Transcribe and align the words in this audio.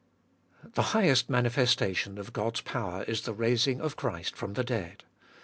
1. 0.63 0.71
The 0.73 0.81
highest 0.97 1.29
manifestation 1.29 2.17
of 2.17 2.33
God's 2.33 2.61
power 2.61 3.03
is 3.03 3.21
the 3.21 3.33
raising 3.35 3.79
of 3.79 3.95
Christ 3.95 4.35
from 4.35 4.53
the 4.53 4.63
dead. 4.63 5.03